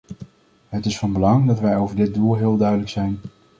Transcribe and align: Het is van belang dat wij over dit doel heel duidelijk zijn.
Het 0.67 0.85
is 0.85 0.97
van 0.97 1.13
belang 1.13 1.47
dat 1.47 1.59
wij 1.59 1.77
over 1.77 1.95
dit 1.95 2.13
doel 2.13 2.35
heel 2.35 2.57
duidelijk 2.57 2.89
zijn. 2.89 3.19